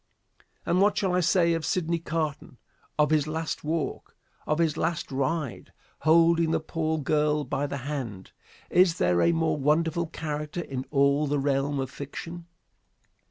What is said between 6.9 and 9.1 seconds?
girl by the hand? Is